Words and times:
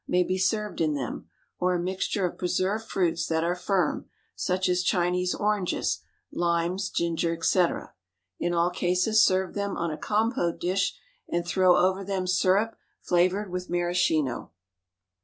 may 0.07 0.23
be 0.23 0.35
served 0.35 0.81
in 0.81 0.95
them, 0.95 1.29
or 1.59 1.75
a 1.75 1.79
mixture 1.79 2.25
of 2.25 2.35
preserved 2.35 2.85
fruits 2.89 3.27
that 3.27 3.43
are 3.43 3.53
firm, 3.55 4.09
such 4.35 4.67
as 4.67 4.81
Chinese 4.81 5.35
oranges, 5.35 5.99
limes, 6.31 6.89
ginger, 6.89 7.31
etc. 7.37 7.93
In 8.39 8.51
all 8.51 8.71
cases 8.71 9.23
serve 9.23 9.53
them 9.53 9.77
on 9.77 9.91
a 9.91 9.97
compote 9.99 10.59
dish, 10.59 10.97
and 11.29 11.45
throw 11.45 11.77
over 11.77 12.03
them 12.03 12.25
syrup 12.25 12.75
flavored 12.99 13.51
with 13.51 13.69
maraschino. 13.69 14.49